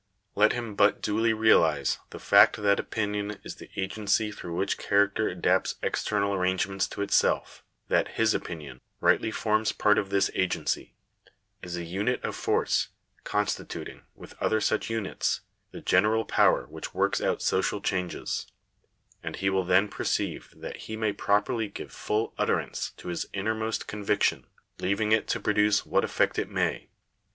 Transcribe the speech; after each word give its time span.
Let 0.33 0.53
him 0.53 0.73
but 0.73 0.99
duly 1.03 1.31
realize 1.31 1.99
the 2.09 2.17
fact 2.17 2.55
that 2.57 2.79
opinion 2.79 3.37
is 3.43 3.57
the 3.57 3.69
agency 3.75 4.31
through 4.31 4.55
which 4.55 4.79
character 4.79 5.29
adapts 5.29 5.75
external 5.83 6.33
arrangements 6.33 6.87
to 6.87 7.03
itself— 7.03 7.63
that 7.87 8.07
his 8.07 8.33
opinion 8.33 8.81
rightly 8.99 9.29
forms 9.29 9.71
part 9.71 9.99
of 9.99 10.09
this 10.09 10.31
agency— 10.33 10.95
is 11.61 11.77
a 11.77 11.83
unit 11.83 12.19
of 12.23 12.35
force, 12.35 12.87
constituting, 13.23 14.01
with 14.15 14.33
other 14.41 14.59
such 14.59 14.89
units, 14.89 15.41
the 15.69 15.81
general 15.81 16.25
power 16.25 16.65
which 16.65 16.95
works 16.95 17.21
out 17.21 17.43
social 17.43 17.79
changes— 17.79 18.47
and 19.23 19.35
he 19.35 19.51
will 19.51 19.63
then 19.63 19.87
perceive 19.87 20.51
that 20.57 20.77
he 20.77 20.95
may 20.97 21.13
properly 21.13 21.67
give 21.67 21.91
full 21.91 22.33
utterance 22.39 22.89
to 22.97 23.09
his 23.09 23.27
innermost 23.33 23.85
conviction; 23.85 24.47
leaving 24.79 25.11
it 25.11 25.27
to 25.27 25.39
produce 25.39 25.85
what 25.85 26.03
effect 26.03 26.39
it 26.39 26.49
may. 26.49 26.89